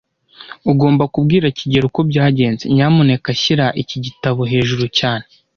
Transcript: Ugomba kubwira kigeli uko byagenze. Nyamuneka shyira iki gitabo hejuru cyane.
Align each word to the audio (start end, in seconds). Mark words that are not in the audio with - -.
Ugomba 0.71 1.03
kubwira 1.13 1.45
kigeli 1.57 1.85
uko 1.89 1.99
byagenze. 2.09 2.63
Nyamuneka 2.75 3.29
shyira 3.41 3.65
iki 3.81 3.97
gitabo 4.05 4.41
hejuru 4.51 4.85
cyane. 4.99 5.25